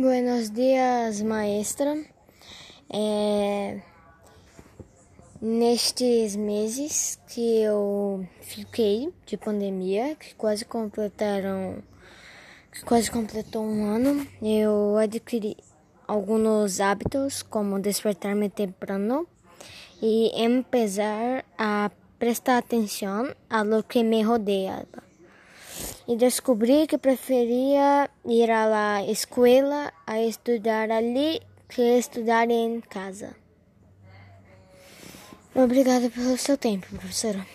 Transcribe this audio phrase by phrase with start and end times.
[0.00, 1.94] Buenos dias, maestra.
[2.88, 3.82] É,
[5.42, 11.82] nestes meses que eu fiquei de pandemia, que quase completaram,
[12.72, 15.54] que quase completou um ano, eu adquiri
[16.08, 19.26] alguns hábitos, como despertar-me temprano
[20.00, 25.09] e empezar a prestar atenção a lo que me rodeava
[26.10, 33.36] e descobri que preferia ir à escola a estudar ali que estudar em casa.
[35.54, 37.46] Obrigada pelo seu tempo, professora.